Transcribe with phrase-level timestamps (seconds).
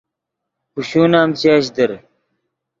[0.73, 1.91] کوشون ام چش در